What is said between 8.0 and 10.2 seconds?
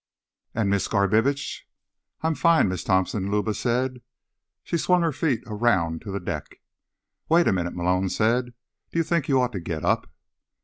said. "Do you think you ought to get up?"